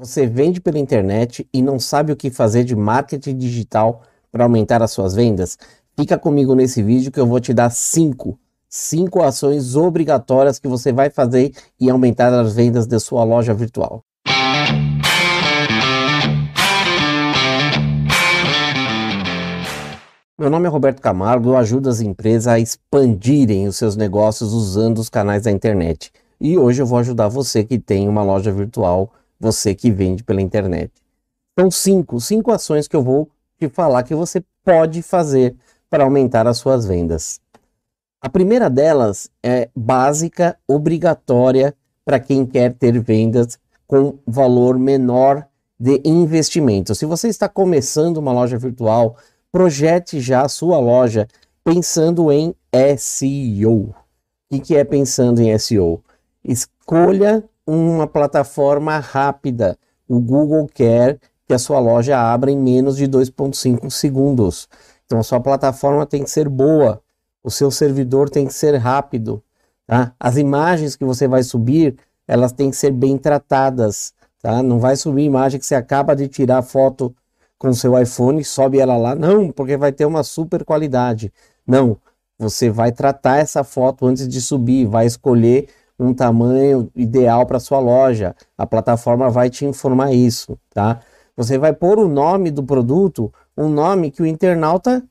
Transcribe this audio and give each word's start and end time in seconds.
Você 0.00 0.28
vende 0.28 0.60
pela 0.60 0.78
internet 0.78 1.44
e 1.52 1.60
não 1.60 1.80
sabe 1.80 2.12
o 2.12 2.16
que 2.16 2.30
fazer 2.30 2.62
de 2.62 2.76
marketing 2.76 3.36
digital 3.36 4.02
para 4.30 4.44
aumentar 4.44 4.80
as 4.80 4.92
suas 4.92 5.12
vendas? 5.12 5.58
Fica 5.98 6.16
comigo 6.16 6.54
nesse 6.54 6.80
vídeo 6.84 7.10
que 7.10 7.18
eu 7.18 7.26
vou 7.26 7.40
te 7.40 7.52
dar 7.52 7.68
cinco, 7.70 8.38
cinco 8.68 9.20
ações 9.20 9.74
obrigatórias 9.74 10.60
que 10.60 10.68
você 10.68 10.92
vai 10.92 11.10
fazer 11.10 11.52
e 11.80 11.90
aumentar 11.90 12.32
as 12.32 12.54
vendas 12.54 12.86
da 12.86 13.00
sua 13.00 13.24
loja 13.24 13.52
virtual. 13.52 14.04
Meu 20.38 20.48
nome 20.48 20.66
é 20.66 20.70
Roberto 20.70 21.02
Camargo, 21.02 21.48
eu 21.48 21.56
ajudo 21.56 21.88
as 21.88 22.00
empresas 22.00 22.46
a 22.46 22.60
expandirem 22.60 23.66
os 23.66 23.74
seus 23.74 23.96
negócios 23.96 24.52
usando 24.52 24.98
os 24.98 25.08
canais 25.08 25.42
da 25.42 25.50
internet. 25.50 26.12
E 26.40 26.56
hoje 26.56 26.80
eu 26.80 26.86
vou 26.86 27.00
ajudar 27.00 27.26
você 27.26 27.64
que 27.64 27.80
tem 27.80 28.08
uma 28.08 28.22
loja 28.22 28.52
virtual 28.52 29.10
você 29.38 29.74
que 29.74 29.90
vende 29.90 30.24
pela 30.24 30.42
internet. 30.42 30.92
São 31.58 31.70
cinco, 31.70 32.20
cinco 32.20 32.52
ações 32.52 32.86
que 32.86 32.96
eu 32.96 33.02
vou 33.02 33.28
te 33.58 33.68
falar 33.68 34.02
que 34.02 34.14
você 34.14 34.42
pode 34.64 35.02
fazer 35.02 35.56
para 35.90 36.04
aumentar 36.04 36.46
as 36.46 36.58
suas 36.58 36.86
vendas. 36.86 37.40
A 38.20 38.28
primeira 38.28 38.68
delas 38.68 39.30
é 39.42 39.68
básica, 39.74 40.58
obrigatória 40.66 41.74
para 42.04 42.18
quem 42.18 42.44
quer 42.44 42.74
ter 42.74 42.98
vendas 43.00 43.58
com 43.86 44.18
valor 44.26 44.78
menor 44.78 45.46
de 45.78 46.00
investimento. 46.04 46.94
Se 46.94 47.06
você 47.06 47.28
está 47.28 47.48
começando 47.48 48.16
uma 48.16 48.32
loja 48.32 48.58
virtual, 48.58 49.16
projete 49.52 50.20
já 50.20 50.42
a 50.42 50.48
sua 50.48 50.78
loja 50.78 51.28
pensando 51.62 52.32
em 52.32 52.54
SEO. 52.96 53.94
O 54.50 54.60
que 54.60 54.76
é 54.76 54.84
pensando 54.84 55.40
em 55.40 55.56
SEO? 55.58 56.02
Escolha 56.44 57.44
uma 57.68 58.06
plataforma 58.06 58.98
rápida. 58.98 59.78
O 60.08 60.18
Google 60.18 60.66
quer 60.72 61.18
que 61.46 61.52
a 61.52 61.58
sua 61.58 61.78
loja 61.78 62.18
abra 62.18 62.50
em 62.50 62.56
menos 62.56 62.96
de 62.96 63.06
2,5 63.06 63.90
segundos. 63.90 64.66
Então 65.04 65.18
a 65.18 65.22
sua 65.22 65.38
plataforma 65.38 66.06
tem 66.06 66.24
que 66.24 66.30
ser 66.30 66.48
boa, 66.48 67.02
o 67.42 67.50
seu 67.50 67.70
servidor 67.70 68.30
tem 68.30 68.46
que 68.46 68.54
ser 68.54 68.74
rápido. 68.76 69.42
Tá? 69.86 70.14
As 70.18 70.38
imagens 70.38 70.96
que 70.96 71.04
você 71.04 71.28
vai 71.28 71.42
subir, 71.42 71.96
elas 72.26 72.52
têm 72.52 72.70
que 72.70 72.76
ser 72.76 72.90
bem 72.90 73.18
tratadas. 73.18 74.14
Tá? 74.40 74.62
Não 74.62 74.78
vai 74.78 74.96
subir 74.96 75.24
imagem 75.24 75.60
que 75.60 75.66
você 75.66 75.74
acaba 75.74 76.16
de 76.16 76.26
tirar 76.26 76.62
foto 76.62 77.14
com 77.58 77.72
seu 77.74 78.00
iPhone, 78.00 78.42
sobe 78.44 78.78
ela 78.78 78.96
lá. 78.96 79.14
Não, 79.14 79.50
porque 79.50 79.76
vai 79.76 79.92
ter 79.92 80.06
uma 80.06 80.22
super 80.22 80.64
qualidade. 80.64 81.30
Não, 81.66 81.98
você 82.38 82.70
vai 82.70 82.92
tratar 82.92 83.38
essa 83.38 83.62
foto 83.62 84.06
antes 84.06 84.26
de 84.26 84.40
subir, 84.40 84.86
vai 84.86 85.04
escolher 85.06 85.68
um 85.98 86.14
tamanho 86.14 86.90
ideal 86.94 87.44
para 87.44 87.58
sua 87.58 87.78
loja. 87.80 88.34
A 88.56 88.66
plataforma 88.66 89.28
vai 89.28 89.50
te 89.50 89.64
informar 89.64 90.12
isso, 90.12 90.58
tá? 90.70 91.00
Você 91.36 91.58
vai 91.58 91.72
pôr 91.72 91.98
o 91.98 92.08
nome 92.08 92.50
do 92.50 92.62
produto, 92.62 93.32
um 93.56 93.68
nome 93.68 94.10
que 94.10 94.22
o 94.22 94.26
internauta 94.26 95.02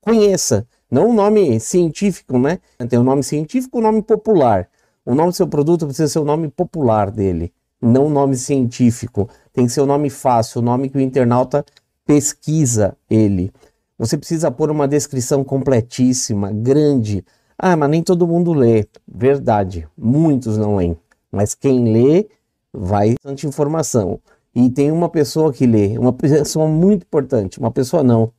conheça, 0.00 0.66
não 0.90 1.10
um 1.10 1.12
nome 1.12 1.58
científico, 1.60 2.38
né? 2.38 2.58
Tem 2.88 2.98
um 2.98 3.04
nome 3.04 3.22
científico, 3.22 3.78
um 3.78 3.82
nome 3.82 4.02
popular. 4.02 4.68
O 5.04 5.14
nome 5.14 5.30
do 5.30 5.34
seu 5.34 5.48
produto 5.48 5.86
precisa 5.86 6.08
ser 6.08 6.18
o 6.18 6.24
nome 6.24 6.48
popular 6.48 7.10
dele, 7.10 7.52
não 7.80 8.06
um 8.06 8.10
nome 8.10 8.36
científico. 8.36 9.28
Tem 9.52 9.66
que 9.66 9.72
ser 9.72 9.80
o 9.80 9.84
um 9.84 9.86
nome 9.86 10.10
fácil, 10.10 10.60
o 10.60 10.62
um 10.62 10.66
nome 10.66 10.88
que 10.88 10.96
o 10.96 11.00
internauta 11.00 11.64
pesquisa 12.06 12.96
ele. 13.10 13.52
Você 13.98 14.16
precisa 14.18 14.50
pôr 14.50 14.70
uma 14.70 14.88
descrição 14.88 15.44
completíssima, 15.44 16.50
grande, 16.52 17.24
ah, 17.64 17.76
mas 17.76 17.90
nem 17.90 18.02
todo 18.02 18.26
mundo 18.26 18.52
lê. 18.52 18.88
Verdade, 19.06 19.86
muitos 19.96 20.58
não 20.58 20.74
leem. 20.74 20.96
Mas 21.30 21.54
quem 21.54 21.92
lê 21.92 22.26
vai 22.72 23.14
bastante 23.14 23.46
informação. 23.46 24.18
E 24.52 24.68
tem 24.68 24.90
uma 24.90 25.08
pessoa 25.08 25.52
que 25.52 25.64
lê, 25.64 25.96
uma 25.96 26.12
pessoa 26.12 26.66
muito 26.66 27.04
importante, 27.04 27.60
uma 27.60 27.70
pessoa 27.70 28.02
não, 28.02 28.32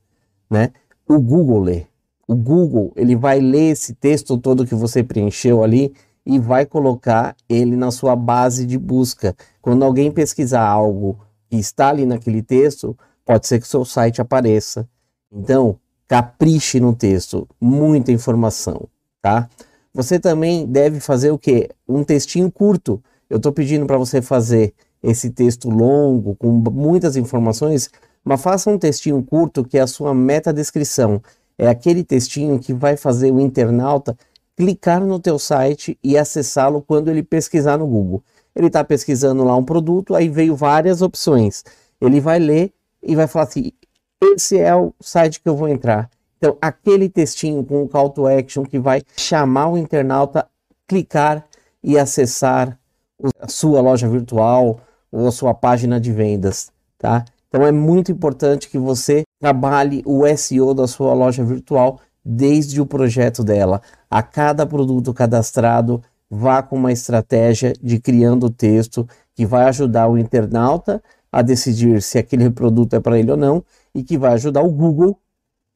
né? 0.49 0.71
O 1.07 1.21
Google 1.21 1.61
lê. 1.61 1.85
O 2.27 2.35
Google, 2.35 2.91
ele 2.97 3.15
vai 3.15 3.39
ler 3.39 3.71
esse 3.71 3.93
texto 3.93 4.37
todo 4.37 4.65
que 4.67 4.75
você 4.75 5.01
preencheu 5.01 5.63
ali 5.63 5.93
e 6.25 6.37
vai 6.37 6.65
colocar 6.65 7.33
ele 7.47 7.77
na 7.77 7.91
sua 7.91 8.17
base 8.17 8.65
de 8.65 8.77
busca. 8.77 9.33
Quando 9.61 9.85
alguém 9.85 10.11
pesquisar 10.11 10.67
algo 10.67 11.17
que 11.49 11.55
está 11.55 11.87
ali 11.87 12.05
naquele 12.05 12.41
texto, 12.43 12.93
pode 13.23 13.47
ser 13.47 13.61
que 13.61 13.67
seu 13.69 13.85
site 13.85 14.19
apareça. 14.19 14.85
Então, 15.31 15.77
capriche 16.09 16.81
no 16.81 16.93
texto, 16.93 17.47
muita 17.61 18.11
informação 18.11 18.89
tá? 19.23 19.49
Você 19.93 20.19
também 20.19 20.65
deve 20.65 20.99
fazer 20.99 21.31
o 21.31 21.39
que? 21.39 21.69
Um 21.87 22.03
textinho 22.03 22.51
curto. 22.51 23.01
Eu 23.29 23.37
estou 23.37 23.53
pedindo 23.53 23.87
para 23.87 23.97
você 23.97 24.21
fazer 24.21 24.73
esse 25.01 25.29
texto 25.29 25.69
longo, 25.69 26.35
com 26.35 26.51
muitas 26.51 27.15
informações, 27.15 27.89
mas 28.23 28.41
faça 28.41 28.69
um 28.69 28.77
textinho 28.77 29.23
curto 29.23 29.63
que 29.63 29.77
é 29.77 29.81
a 29.81 29.87
sua 29.87 30.13
meta 30.13 30.51
descrição. 30.51 31.21
É 31.57 31.67
aquele 31.67 32.03
textinho 32.03 32.59
que 32.59 32.73
vai 32.73 32.97
fazer 32.97 33.31
o 33.31 33.39
internauta 33.39 34.17
clicar 34.57 35.03
no 35.03 35.19
teu 35.19 35.39
site 35.39 35.97
e 36.03 36.17
acessá-lo 36.17 36.81
quando 36.81 37.09
ele 37.09 37.23
pesquisar 37.23 37.77
no 37.77 37.87
Google. 37.87 38.21
Ele 38.53 38.67
está 38.67 38.83
pesquisando 38.83 39.43
lá 39.43 39.55
um 39.55 39.63
produto, 39.63 40.15
aí 40.15 40.27
veio 40.27 40.55
várias 40.55 41.01
opções. 41.01 41.63
Ele 42.01 42.19
vai 42.19 42.39
ler 42.39 42.73
e 43.01 43.15
vai 43.15 43.27
falar 43.27 43.45
assim: 43.45 43.71
esse 44.21 44.57
é 44.57 44.75
o 44.75 44.93
site 44.99 45.41
que 45.41 45.47
eu 45.47 45.55
vou 45.55 45.69
entrar. 45.69 46.09
Então, 46.43 46.57
aquele 46.61 47.07
textinho 47.07 47.63
com 47.63 47.83
o 47.83 47.87
call 47.87 48.09
to 48.09 48.27
action 48.27 48.65
que 48.65 48.77
vai 48.77 49.01
chamar 49.15 49.69
o 49.69 49.77
internauta 49.77 50.45
clicar 50.85 51.45
e 51.81 51.97
acessar 51.97 52.77
a 53.39 53.47
sua 53.47 53.79
loja 53.79 54.09
virtual 54.09 54.81
ou 55.09 55.25
a 55.25 55.31
sua 55.31 55.53
página 55.53 56.01
de 56.01 56.11
vendas, 56.11 56.69
tá? 56.97 57.23
Então 57.47 57.65
é 57.65 57.71
muito 57.71 58.11
importante 58.11 58.69
que 58.69 58.77
você 58.77 59.23
trabalhe 59.39 60.03
o 60.05 60.27
SEO 60.35 60.73
da 60.73 60.85
sua 60.85 61.13
loja 61.13 61.45
virtual 61.45 62.01
desde 62.25 62.81
o 62.81 62.85
projeto 62.85 63.41
dela. 63.41 63.81
A 64.11 64.21
cada 64.21 64.65
produto 64.65 65.13
cadastrado, 65.13 66.03
vá 66.29 66.61
com 66.61 66.75
uma 66.75 66.91
estratégia 66.91 67.71
de 67.81 68.01
criando 68.01 68.49
texto 68.49 69.07
que 69.33 69.45
vai 69.45 69.63
ajudar 69.69 70.09
o 70.09 70.17
internauta 70.17 71.01
a 71.31 71.41
decidir 71.41 72.01
se 72.01 72.17
aquele 72.17 72.49
produto 72.49 72.95
é 72.95 72.99
para 72.99 73.17
ele 73.17 73.31
ou 73.31 73.37
não 73.37 73.63
e 73.95 74.03
que 74.03 74.17
vai 74.17 74.33
ajudar 74.33 74.61
o 74.61 74.69
Google 74.69 75.17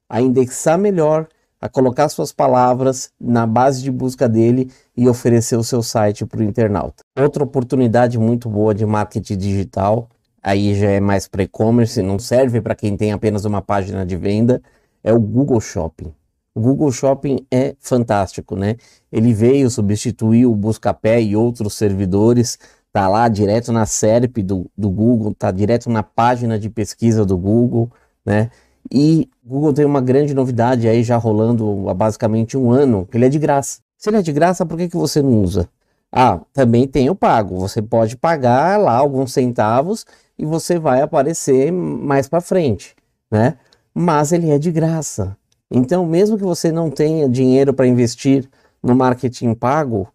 a 0.09 0.22
indexar 0.22 0.78
melhor, 0.78 1.28
a 1.59 1.68
colocar 1.68 2.07
suas 2.09 2.31
palavras 2.31 3.12
na 3.19 3.45
base 3.45 3.81
de 3.81 3.91
busca 3.91 4.29
dele 4.29 4.69
e 4.95 5.07
oferecer 5.07 5.56
o 5.56 5.63
seu 5.63 5.81
site 5.81 6.25
para 6.25 6.40
o 6.40 6.44
internauta. 6.44 7.03
Outra 7.19 7.44
oportunidade 7.44 8.18
muito 8.18 8.50
boa 8.50 8.73
de 8.73 8.85
marketing 8.85 9.38
digital, 9.38 10.07
aí 10.41 10.75
já 10.75 10.90
é 10.91 11.00
mais 11.00 11.28
para 11.28 11.44
e-commerce, 11.44 12.01
não 12.01 12.19
serve 12.19 12.62
para 12.62 12.75
quem 12.75 12.95
tem 12.95 13.12
apenas 13.12 13.44
uma 13.44 13.62
página 13.62 14.06
de 14.06 14.16
venda, 14.16 14.62
é 15.03 15.12
o 15.13 15.19
Google 15.19 15.59
Shopping. 15.59 16.13
O 16.53 16.62
Google 16.62 16.91
Shopping 16.91 17.45
é 17.51 17.75
fantástico, 17.79 18.56
né? 18.56 18.78
Ele 19.12 19.31
veio 19.31 19.69
substituir 19.69 20.45
o 20.47 20.56
Buscapé 20.56 21.22
e 21.22 21.35
outros 21.35 21.75
servidores, 21.75 22.57
tá 22.91 23.07
lá 23.07 23.28
direto 23.28 23.72
na 23.72 23.85
SERP 23.85 24.38
do, 24.38 24.69
do 24.75 24.89
Google, 24.89 25.35
tá 25.35 25.51
direto 25.51 25.89
na 25.89 26.01
página 26.01 26.57
de 26.57 26.68
pesquisa 26.69 27.24
do 27.24 27.38
Google, 27.38 27.91
né? 28.25 28.50
E 28.91 29.29
o 29.45 29.49
Google 29.49 29.73
tem 29.73 29.85
uma 29.85 30.01
grande 30.01 30.33
novidade 30.33 30.87
aí 30.87 31.03
já 31.03 31.17
rolando 31.17 31.89
há 31.89 31.93
basicamente 31.93 32.57
um 32.57 32.71
ano, 32.71 33.07
que 33.09 33.17
ele 33.17 33.25
é 33.25 33.29
de 33.29 33.39
graça. 33.39 33.79
Se 33.97 34.09
ele 34.09 34.17
é 34.17 34.21
de 34.21 34.31
graça, 34.31 34.65
por 34.65 34.77
que, 34.77 34.87
que 34.87 34.97
você 34.97 35.21
não 35.21 35.41
usa? 35.41 35.69
Ah, 36.11 36.39
também 36.53 36.87
tem 36.87 37.09
o 37.09 37.15
pago. 37.15 37.59
Você 37.59 37.81
pode 37.81 38.15
pagar 38.15 38.79
lá 38.79 38.93
alguns 38.93 39.33
centavos 39.33 40.05
e 40.37 40.45
você 40.45 40.79
vai 40.79 41.01
aparecer 41.01 41.71
mais 41.71 42.27
para 42.27 42.39
frente, 42.39 42.95
né? 43.29 43.57
Mas 43.93 44.31
ele 44.31 44.49
é 44.51 44.59
de 44.59 44.71
graça. 44.71 45.35
Então, 45.69 46.05
mesmo 46.05 46.37
que 46.37 46.43
você 46.43 46.71
não 46.71 46.89
tenha 46.89 47.27
dinheiro 47.27 47.73
para 47.73 47.87
investir 47.87 48.49
no 48.81 48.95
marketing 48.95 49.53
pago, 49.53 50.07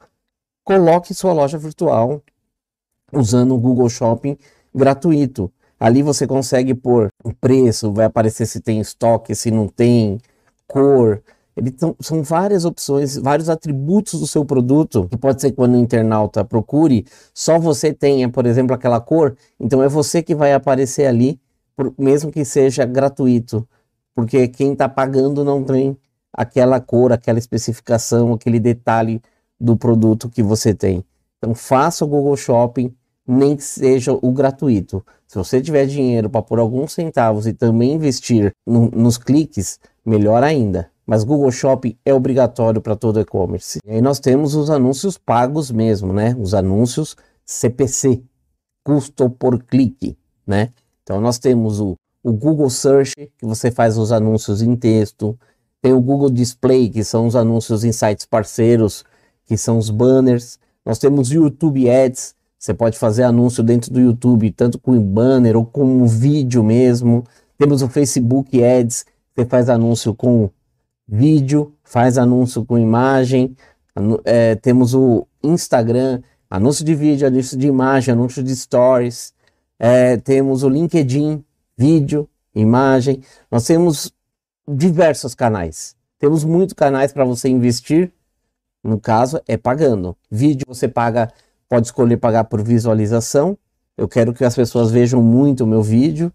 coloque 0.64 1.12
sua 1.12 1.32
loja 1.32 1.58
virtual 1.58 2.22
usando 3.12 3.54
o 3.54 3.58
Google 3.58 3.90
Shopping 3.90 4.38
gratuito. 4.74 5.52
Ali 5.82 6.00
você 6.00 6.28
consegue 6.28 6.74
pôr 6.74 7.08
o 7.24 7.34
preço, 7.34 7.92
vai 7.92 8.04
aparecer 8.04 8.46
se 8.46 8.60
tem 8.60 8.78
estoque, 8.78 9.34
se 9.34 9.50
não 9.50 9.66
tem, 9.66 10.20
cor. 10.64 11.20
Ele 11.56 11.72
tão, 11.72 11.96
são 11.98 12.22
várias 12.22 12.64
opções, 12.64 13.16
vários 13.16 13.48
atributos 13.48 14.20
do 14.20 14.26
seu 14.28 14.44
produto, 14.44 15.08
que 15.10 15.16
pode 15.16 15.40
ser 15.40 15.50
que 15.50 15.56
quando 15.56 15.74
o 15.74 15.78
internauta 15.78 16.44
procure, 16.44 17.04
só 17.34 17.58
você 17.58 17.92
tenha, 17.92 18.28
por 18.28 18.46
exemplo, 18.46 18.72
aquela 18.72 19.00
cor, 19.00 19.36
então 19.58 19.82
é 19.82 19.88
você 19.88 20.22
que 20.22 20.36
vai 20.36 20.52
aparecer 20.52 21.04
ali, 21.06 21.40
por, 21.74 21.92
mesmo 21.98 22.30
que 22.30 22.44
seja 22.44 22.84
gratuito, 22.84 23.66
porque 24.14 24.46
quem 24.46 24.74
está 24.74 24.88
pagando 24.88 25.44
não 25.44 25.64
tem 25.64 25.96
aquela 26.32 26.78
cor, 26.78 27.12
aquela 27.12 27.40
especificação, 27.40 28.32
aquele 28.32 28.60
detalhe 28.60 29.20
do 29.58 29.76
produto 29.76 30.28
que 30.28 30.44
você 30.44 30.72
tem. 30.72 31.04
Então 31.38 31.56
faça 31.56 32.04
o 32.04 32.08
Google 32.08 32.36
Shopping, 32.36 32.94
nem 33.26 33.56
que 33.56 33.62
seja 33.62 34.12
o 34.12 34.32
gratuito. 34.32 35.04
Se 35.26 35.38
você 35.38 35.60
tiver 35.60 35.86
dinheiro 35.86 36.28
para 36.28 36.42
pôr 36.42 36.58
alguns 36.58 36.92
centavos 36.92 37.46
e 37.46 37.52
também 37.52 37.94
investir 37.94 38.52
no, 38.66 38.90
nos 38.90 39.16
cliques, 39.16 39.78
melhor 40.04 40.42
ainda. 40.42 40.90
Mas 41.06 41.24
Google 41.24 41.50
Shopping 41.50 41.96
é 42.04 42.14
obrigatório 42.14 42.80
para 42.80 42.96
todo 42.96 43.20
e-commerce. 43.20 43.78
E 43.84 43.90
aí 43.90 44.00
nós 44.00 44.20
temos 44.20 44.54
os 44.54 44.70
anúncios 44.70 45.18
pagos 45.18 45.70
mesmo, 45.70 46.12
né? 46.12 46.36
Os 46.38 46.54
anúncios 46.54 47.16
CPC. 47.44 48.22
custo 48.84 49.28
por 49.30 49.62
clique, 49.62 50.16
né? 50.46 50.70
Então 51.02 51.20
nós 51.20 51.38
temos 51.38 51.80
o, 51.80 51.96
o 52.22 52.32
Google 52.32 52.70
Search, 52.70 53.14
que 53.14 53.46
você 53.46 53.70
faz 53.70 53.98
os 53.98 54.12
anúncios 54.12 54.62
em 54.62 54.76
texto, 54.76 55.38
tem 55.80 55.92
o 55.92 56.00
Google 56.00 56.30
Display, 56.30 56.88
que 56.88 57.02
são 57.02 57.26
os 57.26 57.34
anúncios 57.34 57.82
em 57.82 57.90
sites 57.90 58.24
parceiros, 58.24 59.04
que 59.44 59.56
são 59.56 59.78
os 59.78 59.90
banners. 59.90 60.58
Nós 60.86 60.98
temos 60.98 61.30
o 61.30 61.34
YouTube 61.34 61.90
Ads, 61.90 62.34
você 62.62 62.72
pode 62.72 62.96
fazer 62.96 63.24
anúncio 63.24 63.60
dentro 63.60 63.92
do 63.92 63.98
YouTube, 63.98 64.48
tanto 64.52 64.78
com 64.78 64.96
banner 65.02 65.56
ou 65.56 65.66
com 65.66 65.82
um 65.82 66.06
vídeo 66.06 66.62
mesmo. 66.62 67.24
Temos 67.58 67.82
o 67.82 67.88
Facebook 67.88 68.62
Ads, 68.62 69.04
você 69.34 69.44
faz 69.44 69.68
anúncio 69.68 70.14
com 70.14 70.48
vídeo, 71.08 71.74
faz 71.82 72.16
anúncio 72.16 72.64
com 72.64 72.78
imagem. 72.78 73.56
É, 74.24 74.54
temos 74.54 74.94
o 74.94 75.26
Instagram, 75.42 76.22
anúncio 76.48 76.84
de 76.84 76.94
vídeo, 76.94 77.26
anúncio 77.26 77.58
de 77.58 77.66
imagem, 77.66 78.12
anúncio 78.12 78.44
de 78.44 78.54
stories. 78.54 79.34
É, 79.76 80.16
temos 80.18 80.62
o 80.62 80.68
LinkedIn, 80.68 81.44
vídeo, 81.76 82.28
imagem. 82.54 83.22
Nós 83.50 83.64
temos 83.64 84.12
diversos 84.68 85.34
canais. 85.34 85.96
Temos 86.16 86.44
muitos 86.44 86.74
canais 86.74 87.12
para 87.12 87.24
você 87.24 87.48
investir. 87.48 88.12
No 88.84 89.00
caso, 89.00 89.42
é 89.48 89.56
pagando. 89.56 90.16
Vídeo 90.30 90.64
você 90.68 90.86
paga, 90.86 91.28
pode 91.72 91.86
escolher 91.86 92.18
pagar 92.18 92.44
por 92.44 92.62
visualização. 92.62 93.56
Eu 93.96 94.06
quero 94.06 94.34
que 94.34 94.44
as 94.44 94.54
pessoas 94.54 94.90
vejam 94.90 95.22
muito 95.22 95.64
o 95.64 95.66
meu 95.66 95.82
vídeo. 95.82 96.30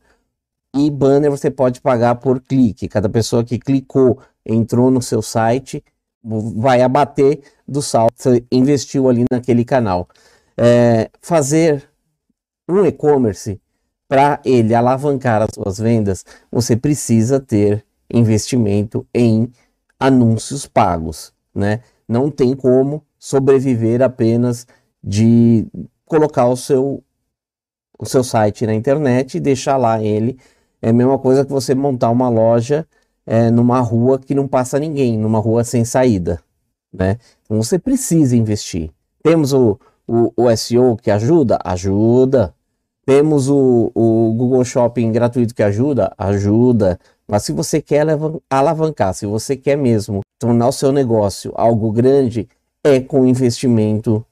E 0.76 0.90
banner 0.90 1.30
você 1.30 1.52
pode 1.52 1.80
pagar 1.80 2.16
por 2.16 2.42
clique. 2.42 2.88
Cada 2.88 3.08
pessoa 3.08 3.44
que 3.44 3.60
clicou, 3.60 4.18
entrou 4.44 4.90
no 4.90 5.00
seu 5.00 5.22
site, 5.22 5.84
vai 6.24 6.82
abater 6.82 7.42
do 7.68 7.84
saldo 7.84 8.14
você 8.16 8.44
investiu 8.52 9.08
ali 9.08 9.26
naquele 9.32 9.64
canal. 9.64 10.10
É, 10.58 11.12
fazer 11.22 11.88
um 12.68 12.84
e-commerce 12.84 13.62
para 14.08 14.42
ele 14.44 14.74
alavancar 14.74 15.44
as 15.44 15.50
suas 15.54 15.78
vendas, 15.78 16.26
você 16.52 16.76
precisa 16.76 17.40
ter 17.40 17.86
investimento 18.12 19.06
em 19.14 19.52
anúncios 20.00 20.66
pagos, 20.66 21.32
né? 21.54 21.82
Não 22.08 22.32
tem 22.32 22.56
como 22.56 23.06
sobreviver 23.20 24.02
apenas 24.02 24.66
de 25.04 25.68
colocar 26.06 26.48
o 26.48 26.56
seu 26.56 27.04
o 28.00 28.06
seu 28.06 28.24
site 28.24 28.66
na 28.66 28.76
internet 28.76 29.38
e 29.38 29.40
deixar 29.40 29.76
lá 29.78 30.02
ele. 30.02 30.38
É 30.82 30.90
a 30.90 30.94
mesma 30.94 31.18
coisa 31.18 31.44
que 31.44 31.52
você 31.52 31.74
montar 31.74 32.12
uma 32.12 32.30
loja 32.30 32.88
é, 33.26 33.50
numa 33.50 33.80
rua 33.80 34.20
que 34.20 34.36
não 34.36 34.48
passa 34.48 34.80
ninguém, 34.80 35.18
numa 35.18 35.40
rua 35.40 35.64
sem 35.64 35.84
saída, 35.84 36.40
né? 36.94 37.18
Então 37.44 37.62
você 37.62 37.80
precisa 37.80 38.38
investir. 38.38 38.92
Temos 39.24 39.52
o, 39.52 39.80
o, 40.08 40.32
o 40.38 40.56
SEO 40.56 40.96
que 40.96 41.10
ajuda? 41.10 41.60
Ajuda. 41.64 42.54
Temos 43.06 43.50
o, 43.50 43.92
o 43.96 44.34
Google 44.38 44.64
Shopping 44.64 45.12
gratuito 45.12 45.56
que 45.56 45.64
ajuda? 45.64 46.14
Ajuda. 46.18 47.00
Mas 47.28 47.44
se 47.44 47.52
você 47.52 47.82
quer 47.82 48.06
alavancar, 48.50 49.14
se 49.14 49.26
você 49.26 49.56
quer 49.58 49.76
mesmo 49.76 50.22
tornar 50.40 50.68
o 50.68 50.72
seu 50.72 50.92
negócio 50.92 51.52
algo 51.56 51.92
grande, 51.92 52.48
é 52.84 53.00
com 53.00 53.26
investimento 53.26 54.26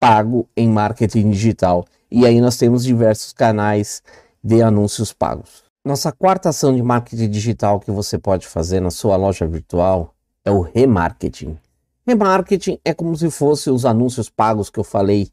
pago 0.00 0.48
em 0.56 0.68
marketing 0.68 1.30
digital. 1.30 1.84
E 2.10 2.26
aí 2.26 2.40
nós 2.40 2.56
temos 2.56 2.82
diversos 2.82 3.34
canais 3.34 4.02
de 4.42 4.62
anúncios 4.62 5.12
pagos. 5.12 5.62
Nossa 5.84 6.10
quarta 6.10 6.48
ação 6.48 6.74
de 6.74 6.82
marketing 6.82 7.30
digital 7.30 7.78
que 7.78 7.90
você 7.90 8.18
pode 8.18 8.46
fazer 8.46 8.80
na 8.80 8.90
sua 8.90 9.16
loja 9.16 9.46
virtual 9.46 10.14
é 10.44 10.50
o 10.50 10.62
remarketing. 10.62 11.58
Remarketing 12.06 12.78
é 12.84 12.94
como 12.94 13.16
se 13.16 13.30
fosse 13.30 13.70
os 13.70 13.84
anúncios 13.84 14.30
pagos 14.30 14.70
que 14.70 14.80
eu 14.80 14.84
falei 14.84 15.28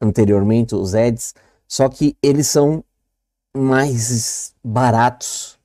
anteriormente, 0.00 0.74
os 0.74 0.94
ads, 0.94 1.34
só 1.68 1.88
que 1.88 2.16
eles 2.22 2.46
são 2.46 2.82
mais 3.56 4.54
baratos 4.64 5.58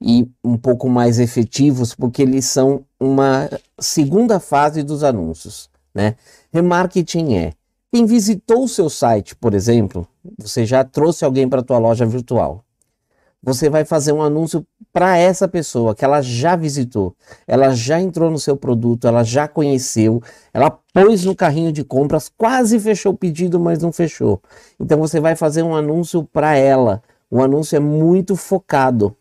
e 0.00 0.28
um 0.44 0.56
pouco 0.56 0.88
mais 0.88 1.18
efetivos 1.18 1.94
porque 1.94 2.22
eles 2.22 2.44
são 2.46 2.84
uma 3.00 3.48
segunda 3.78 4.38
fase 4.38 4.82
dos 4.82 5.02
anúncios, 5.02 5.70
né? 5.94 6.16
Remarketing 6.52 7.34
é 7.34 7.52
quem 7.92 8.04
visitou 8.04 8.64
o 8.64 8.68
seu 8.68 8.90
site, 8.90 9.34
por 9.36 9.54
exemplo, 9.54 10.06
você 10.38 10.66
já 10.66 10.84
trouxe 10.84 11.24
alguém 11.24 11.48
para 11.48 11.60
a 11.60 11.64
tua 11.64 11.78
loja 11.78 12.04
virtual. 12.04 12.64
Você 13.42 13.70
vai 13.70 13.84
fazer 13.84 14.12
um 14.12 14.22
anúncio 14.22 14.66
para 14.92 15.16
essa 15.16 15.46
pessoa 15.46 15.94
que 15.94 16.04
ela 16.04 16.20
já 16.20 16.56
visitou, 16.56 17.14
ela 17.46 17.70
já 17.74 18.00
entrou 18.00 18.30
no 18.30 18.38
seu 18.38 18.56
produto, 18.56 19.06
ela 19.06 19.22
já 19.22 19.46
conheceu, 19.46 20.20
ela 20.52 20.70
pôs 20.92 21.24
no 21.24 21.36
carrinho 21.36 21.70
de 21.70 21.84
compras, 21.84 22.28
quase 22.28 22.80
fechou 22.80 23.12
o 23.12 23.16
pedido, 23.16 23.60
mas 23.60 23.80
não 23.80 23.92
fechou. 23.92 24.42
Então 24.80 24.98
você 24.98 25.20
vai 25.20 25.36
fazer 25.36 25.62
um 25.62 25.76
anúncio 25.76 26.24
para 26.24 26.56
ela. 26.56 27.02
O 27.30 27.40
anúncio 27.40 27.76
é 27.76 27.80
muito 27.80 28.34
focado. 28.34 29.16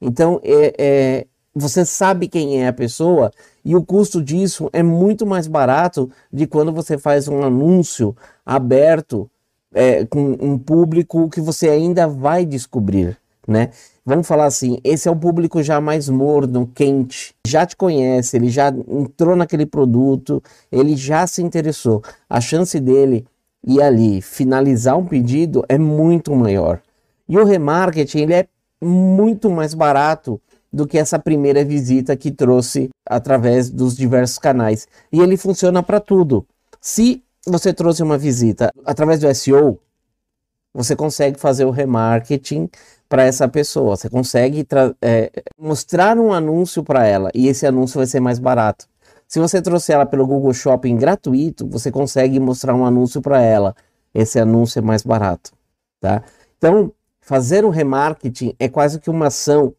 Então 0.00 0.40
é, 0.44 0.74
é, 0.78 1.26
você 1.58 1.84
sabe 1.84 2.28
quem 2.28 2.62
é 2.62 2.68
a 2.68 2.72
pessoa 2.72 3.32
e 3.64 3.74
o 3.74 3.82
custo 3.82 4.22
disso 4.22 4.68
é 4.72 4.82
muito 4.82 5.26
mais 5.26 5.46
barato 5.46 6.10
de 6.32 6.46
quando 6.46 6.72
você 6.72 6.98
faz 6.98 7.26
um 7.26 7.42
anúncio 7.42 8.14
aberto 8.44 9.28
é, 9.74 10.04
com 10.04 10.36
um 10.40 10.58
público 10.58 11.28
que 11.28 11.40
você 11.40 11.68
ainda 11.68 12.06
vai 12.06 12.44
descobrir 12.44 13.18
né? 13.46 13.70
Vamos 14.04 14.26
falar 14.26 14.46
assim, 14.46 14.78
esse 14.82 15.08
é 15.08 15.10
o 15.10 15.16
público 15.16 15.62
já 15.62 15.80
mais 15.80 16.08
morno, 16.08 16.70
quente, 16.74 17.34
já 17.46 17.64
te 17.64 17.76
conhece, 17.76 18.36
ele 18.36 18.48
já 18.48 18.68
entrou 18.88 19.36
naquele 19.36 19.66
produto, 19.66 20.42
ele 20.70 20.96
já 20.96 21.26
se 21.26 21.42
interessou. 21.42 22.02
A 22.28 22.40
chance 22.40 22.78
dele 22.80 23.26
ir 23.66 23.80
ali 23.82 24.20
finalizar 24.20 24.96
um 24.96 25.06
pedido 25.06 25.64
é 25.68 25.78
muito 25.78 26.34
maior. 26.34 26.80
E 27.28 27.36
o 27.36 27.44
remarketing, 27.44 28.20
ele 28.20 28.34
é 28.34 28.48
muito 28.80 29.50
mais 29.50 29.74
barato 29.74 30.40
do 30.76 30.86
que 30.86 30.98
essa 30.98 31.18
primeira 31.18 31.64
visita 31.64 32.14
que 32.14 32.30
trouxe 32.30 32.90
através 33.08 33.70
dos 33.70 33.96
diversos 33.96 34.38
canais. 34.38 34.86
E 35.10 35.20
ele 35.20 35.38
funciona 35.38 35.82
para 35.82 35.98
tudo. 35.98 36.46
Se 36.78 37.24
você 37.46 37.72
trouxe 37.72 38.02
uma 38.02 38.18
visita 38.18 38.70
através 38.84 39.18
do 39.18 39.34
SEO, 39.34 39.80
você 40.74 40.94
consegue 40.94 41.40
fazer 41.40 41.64
o 41.64 41.70
remarketing 41.70 42.68
para 43.08 43.24
essa 43.24 43.48
pessoa. 43.48 43.96
Você 43.96 44.10
consegue 44.10 44.66
é, 45.00 45.32
mostrar 45.58 46.18
um 46.18 46.30
anúncio 46.30 46.84
para 46.84 47.06
ela 47.06 47.30
e 47.34 47.48
esse 47.48 47.66
anúncio 47.66 47.96
vai 47.98 48.06
ser 48.06 48.20
mais 48.20 48.38
barato. 48.38 48.86
Se 49.26 49.40
você 49.40 49.62
trouxer 49.62 49.94
ela 49.94 50.04
pelo 50.04 50.26
Google 50.26 50.52
Shopping 50.52 50.98
gratuito, 50.98 51.66
você 51.66 51.90
consegue 51.90 52.38
mostrar 52.38 52.74
um 52.74 52.84
anúncio 52.84 53.22
para 53.22 53.40
ela. 53.40 53.74
Esse 54.12 54.38
anúncio 54.38 54.78
é 54.78 54.82
mais 54.82 55.02
barato, 55.02 55.52
tá? 56.00 56.22
Então, 56.58 56.92
fazer 57.18 57.64
o 57.64 57.70
remarketing 57.70 58.54
é 58.58 58.68
quase 58.68 59.00
que 59.00 59.08
uma 59.08 59.28
ação 59.28 59.74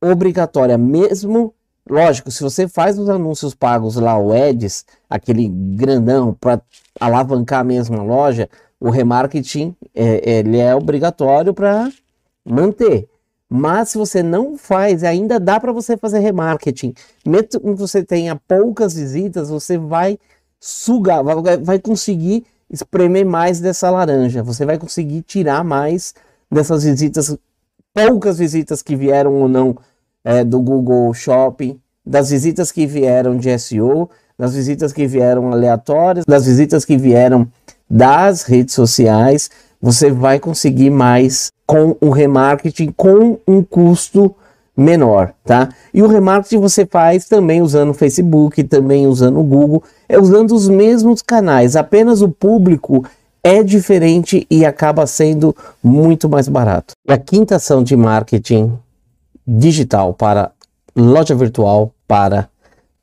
obrigatória, 0.00 0.78
mesmo 0.78 1.54
Lógico, 1.90 2.30
se 2.30 2.42
você 2.42 2.68
faz 2.68 2.98
os 2.98 3.08
anúncios 3.08 3.54
pagos 3.54 3.96
lá, 3.96 4.18
o 4.18 4.30
Ads, 4.30 4.84
aquele 5.08 5.48
grandão 5.48 6.36
para 6.38 6.60
alavancar 7.00 7.64
mesmo 7.64 7.98
a 7.98 8.02
loja, 8.02 8.48
o 8.78 8.90
remarketing 8.90 9.74
é, 9.94 10.38
ele 10.38 10.58
é 10.58 10.74
obrigatório 10.74 11.54
para 11.54 11.90
manter. 12.44 13.08
Mas 13.48 13.90
se 13.90 13.98
você 13.98 14.22
não 14.22 14.58
faz, 14.58 15.02
ainda 15.02 15.40
dá 15.40 15.58
para 15.58 15.72
você 15.72 15.96
fazer 15.96 16.18
remarketing. 16.18 16.92
Mesmo 17.26 17.48
que 17.48 17.80
você 17.80 18.04
tenha 18.04 18.36
poucas 18.36 18.94
visitas, 18.94 19.48
você 19.48 19.78
vai 19.78 20.18
sugar, 20.60 21.24
vai, 21.24 21.56
vai 21.56 21.78
conseguir 21.78 22.44
espremer 22.70 23.24
mais 23.24 23.60
dessa 23.60 23.88
laranja. 23.88 24.42
Você 24.42 24.66
vai 24.66 24.76
conseguir 24.76 25.22
tirar 25.22 25.64
mais 25.64 26.14
dessas 26.50 26.84
visitas, 26.84 27.34
poucas 27.94 28.38
visitas 28.38 28.82
que 28.82 28.96
vieram 28.96 29.34
ou 29.34 29.48
não 29.48 29.76
é, 30.24 30.44
do 30.44 30.60
Google 30.60 31.12
Shopping, 31.14 31.80
das 32.04 32.30
visitas 32.30 32.72
que 32.72 32.86
vieram 32.86 33.36
de 33.36 33.56
SEO, 33.58 34.08
das 34.38 34.54
visitas 34.54 34.92
que 34.92 35.06
vieram 35.06 35.52
aleatórias, 35.52 36.24
das 36.26 36.46
visitas 36.46 36.84
que 36.84 36.96
vieram 36.96 37.48
das 37.90 38.42
redes 38.42 38.74
sociais 38.74 39.50
você 39.80 40.10
vai 40.10 40.38
conseguir 40.40 40.90
mais 40.90 41.52
com 41.66 41.96
o 42.00 42.10
remarketing 42.10 42.92
com 42.96 43.38
um 43.46 43.62
custo 43.62 44.34
menor, 44.76 45.32
tá? 45.44 45.68
E 45.92 46.02
o 46.02 46.06
remarketing 46.06 46.58
você 46.58 46.86
faz 46.86 47.26
também 47.26 47.60
usando 47.62 47.90
o 47.90 47.94
Facebook, 47.94 48.62
também 48.64 49.06
usando 49.06 49.38
o 49.38 49.44
Google, 49.44 49.82
é 50.08 50.18
usando 50.18 50.52
os 50.52 50.68
mesmos 50.68 51.20
canais, 51.22 51.76
apenas 51.76 52.22
o 52.22 52.28
público 52.28 53.04
é 53.42 53.62
diferente 53.62 54.46
e 54.50 54.64
acaba 54.64 55.06
sendo 55.06 55.54
muito 55.82 56.28
mais 56.28 56.48
barato. 56.48 56.94
A 57.06 57.16
quinta 57.16 57.56
ação 57.56 57.82
de 57.82 57.96
marketing 57.96 58.72
digital 59.46 60.12
para 60.12 60.52
loja 60.94 61.34
virtual, 61.34 61.92
para 62.06 62.48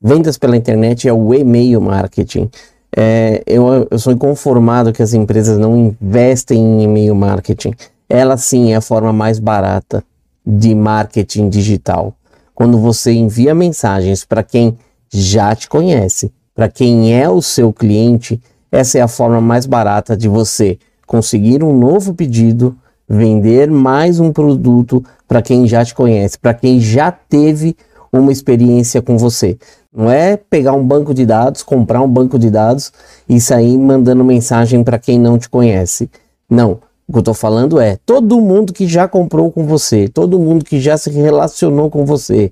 vendas 0.02 0.38
pela 0.38 0.58
internet 0.58 1.08
é 1.08 1.14
o 1.14 1.34
e-mail 1.34 1.82
marketing. 1.82 2.50
É, 2.96 3.44
eu, 3.46 3.88
eu 3.90 4.00
sou 4.00 4.14
inconformado 4.14 4.94
que 4.94 5.02
as 5.02 5.14
empresas 5.14 5.58
não 5.58 5.76
investem 5.76 6.60
em 6.60 6.84
e-mail 6.84 7.16
marketing. 7.16 7.74
Ela 8.08 8.38
sim 8.38 8.72
é 8.72 8.76
a 8.76 8.82
forma 8.82 9.12
mais 9.12 9.40
barata 9.40 10.04
de 10.46 10.76
marketing 10.76 11.50
digital. 11.50 12.14
Quando 12.54 12.78
você 12.78 13.12
envia 13.12 13.56
mensagens 13.56 14.24
para 14.24 14.44
quem 14.44 14.78
já 15.12 15.56
te 15.56 15.68
conhece, 15.68 16.32
para 16.54 16.70
quem 16.70 17.14
é 17.14 17.28
o 17.30 17.42
seu 17.42 17.74
cliente, 17.74 18.42
essa 18.76 18.98
é 18.98 19.02
a 19.02 19.08
forma 19.08 19.40
mais 19.40 19.66
barata 19.66 20.18
de 20.18 20.28
você 20.28 20.78
conseguir 21.08 21.64
um 21.64 21.78
novo 21.78 22.14
pedido, 22.14 22.76
vender 23.08 23.72
mais 23.72 24.20
um 24.20 24.34
produto 24.34 25.02
para 25.26 25.42
quem 25.42 25.66
já 25.66 25.86
te 25.86 25.96
conhece, 25.96 26.38
para 26.38 26.54
quem 26.54 26.82
já 26.82 27.10
teve 27.10 27.78
uma 28.12 28.34
experiência 28.34 29.02
com 29.02 29.18
você. 29.18 29.58
Não 29.96 30.12
é 30.12 30.36
pegar 30.36 30.74
um 30.74 30.86
banco 30.86 31.14
de 31.14 31.26
dados, 31.26 31.64
comprar 31.64 32.02
um 32.02 32.08
banco 32.08 32.38
de 32.38 32.50
dados 32.50 32.92
e 33.30 33.40
sair 33.40 33.78
mandando 33.78 34.26
mensagem 34.26 34.84
para 34.84 35.00
quem 35.00 35.18
não 35.18 35.38
te 35.38 35.48
conhece. 35.48 36.10
Não. 36.50 36.80
O 37.08 37.14
que 37.14 37.18
eu 37.18 37.20
estou 37.20 37.34
falando 37.34 37.80
é 37.80 37.98
todo 38.06 38.42
mundo 38.42 38.74
que 38.74 38.88
já 38.88 39.08
comprou 39.08 39.52
com 39.54 39.66
você, 39.66 40.10
todo 40.10 40.38
mundo 40.38 40.66
que 40.66 40.82
já 40.82 40.98
se 40.98 41.10
relacionou 41.12 41.90
com 41.90 42.04
você, 42.04 42.52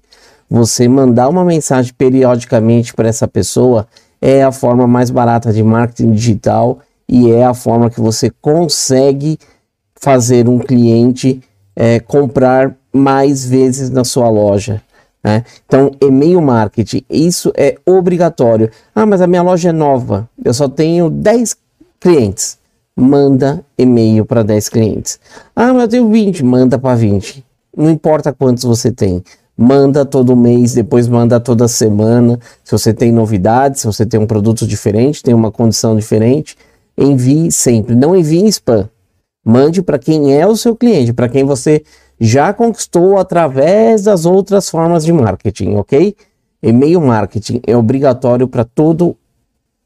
você 0.50 0.88
mandar 0.88 1.28
uma 1.28 1.44
mensagem 1.44 1.92
periodicamente 1.98 2.94
para 2.94 3.10
essa 3.10 3.28
pessoa 3.28 3.88
é 4.26 4.42
a 4.42 4.54
forma 4.54 4.88
mais 4.88 5.12
barata 5.12 5.52
de 5.52 5.62
marketing 5.62 6.14
digital 6.14 6.80
e 7.10 7.30
é 7.30 7.44
a 7.44 7.54
forma 7.54 7.90
que 7.90 8.00
você 8.00 8.30
consegue 8.30 9.38
fazer 9.96 10.48
um 10.48 10.60
cliente 10.60 11.42
é, 11.76 12.00
comprar 12.00 12.74
mais 12.94 13.46
vezes 13.46 13.90
na 13.90 14.06
sua 14.06 14.30
loja. 14.30 14.82
Né? 15.22 15.44
Então, 15.66 15.92
e-mail 16.02 16.42
marketing, 16.42 17.04
isso 17.10 17.52
é 17.58 17.76
obrigatório. 17.86 18.72
Ah, 18.96 19.06
mas 19.06 19.20
a 19.20 19.28
minha 19.28 19.42
loja 19.42 19.70
é 19.70 19.74
nova, 19.74 20.30
eu 20.44 20.54
só 20.54 20.70
tenho 20.70 21.10
10 21.10 21.58
clientes. 22.00 22.58
Manda 22.96 23.62
e-mail 23.78 24.26
para 24.26 24.42
10 24.42 24.70
clientes. 24.70 25.20
Ah, 25.54 25.74
mas 25.74 25.84
eu 25.84 25.90
tenho 25.90 26.10
20, 26.10 26.46
manda 26.46 26.80
para 26.80 26.96
20. 26.96 27.44
Não 27.76 27.90
importa 27.90 28.32
quantos 28.32 28.64
você 28.64 28.90
tem 28.90 29.22
manda 29.58 30.06
todo 30.06 30.36
mês, 30.36 30.74
depois 30.74 31.08
manda 31.08 31.40
toda 31.40 31.68
semana. 31.68 32.40
Se 32.64 32.72
você 32.72 32.94
tem 32.94 33.12
novidades, 33.12 33.82
se 33.82 33.88
você 33.88 34.06
tem 34.06 34.20
um 34.20 34.28
produto 34.28 34.66
diferente, 34.66 35.24
tem 35.24 35.34
uma 35.34 35.52
condição 35.52 35.96
diferente, 35.96 36.58
envie 36.98 37.52
sempre. 37.52 37.96
Não 37.96 38.16
envie 38.16 38.48
spam. 38.48 38.90
Mande 39.46 39.82
para 39.82 40.00
quem 40.00 40.36
é 40.36 40.48
o 40.48 40.56
seu 40.56 40.76
cliente, 40.76 41.14
para 41.14 41.28
quem 41.28 41.44
você 41.44 41.84
já 42.20 42.54
conquistou 42.54 43.18
através 43.18 44.04
das 44.04 44.26
outras 44.26 44.70
formas 44.70 45.04
de 45.04 45.12
marketing, 45.12 45.76
ok? 45.76 46.16
E-mail 46.62 47.02
marketing 47.02 47.60
é 47.68 47.76
obrigatório 47.76 48.48
para 48.48 48.64
todo 48.64 49.18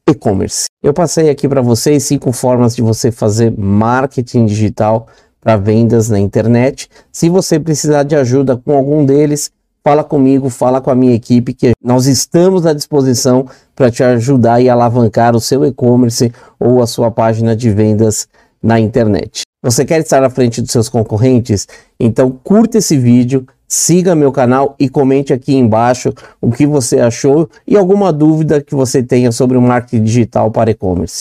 e-commerce. 0.08 0.66
Eu 0.80 0.94
passei 0.94 1.28
aqui 1.28 1.48
para 1.48 1.60
vocês 1.60 2.04
cinco 2.04 2.30
formas 2.32 2.76
de 2.76 2.82
você 2.82 3.10
fazer 3.10 3.52
marketing 3.58 4.46
digital 4.46 5.08
para 5.40 5.56
vendas 5.56 6.08
na 6.08 6.20
internet. 6.20 6.88
Se 7.10 7.28
você 7.28 7.58
precisar 7.58 8.04
de 8.04 8.14
ajuda 8.14 8.56
com 8.56 8.76
algum 8.76 9.04
deles, 9.04 9.50
fala 9.88 10.04
comigo, 10.04 10.50
fala 10.50 10.82
com 10.82 10.90
a 10.90 10.94
minha 10.94 11.14
equipe, 11.14 11.54
que 11.54 11.72
nós 11.82 12.04
estamos 12.04 12.66
à 12.66 12.74
disposição 12.74 13.46
para 13.74 13.90
te 13.90 14.04
ajudar 14.04 14.60
e 14.60 14.68
alavancar 14.68 15.34
o 15.34 15.40
seu 15.40 15.64
e-commerce 15.64 16.30
ou 16.60 16.82
a 16.82 16.86
sua 16.86 17.10
página 17.10 17.56
de 17.56 17.70
vendas 17.70 18.28
na 18.62 18.78
internet. 18.78 19.44
Você 19.62 19.86
quer 19.86 20.00
estar 20.00 20.22
à 20.22 20.28
frente 20.28 20.60
dos 20.60 20.72
seus 20.72 20.90
concorrentes? 20.90 21.66
Então 21.98 22.38
curta 22.44 22.76
esse 22.76 22.98
vídeo, 22.98 23.46
siga 23.66 24.14
meu 24.14 24.30
canal 24.30 24.76
e 24.78 24.90
comente 24.90 25.32
aqui 25.32 25.56
embaixo 25.56 26.12
o 26.38 26.52
que 26.52 26.66
você 26.66 27.00
achou 27.00 27.48
e 27.66 27.74
alguma 27.74 28.12
dúvida 28.12 28.60
que 28.60 28.74
você 28.74 29.02
tenha 29.02 29.32
sobre 29.32 29.56
o 29.56 29.62
marketing 29.62 30.04
digital 30.04 30.50
para 30.50 30.70
e-commerce. 30.70 31.20